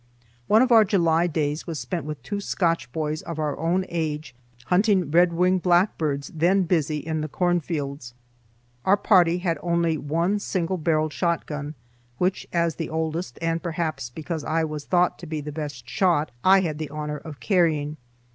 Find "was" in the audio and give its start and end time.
1.67-1.77, 14.63-14.85